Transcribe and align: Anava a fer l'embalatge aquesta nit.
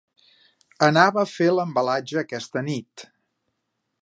Anava 0.87 1.21
a 1.23 1.27
fer 1.33 1.51
l'embalatge 1.57 2.19
aquesta 2.23 2.65
nit. 2.71 3.07